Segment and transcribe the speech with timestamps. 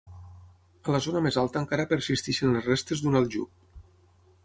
[0.87, 3.83] A la zona més alta encara persisteixen les restes d'un aljub.